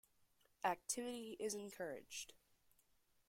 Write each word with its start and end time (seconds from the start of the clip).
Activity 0.63 1.35
is 1.39 1.53
encouraged. 1.53 2.33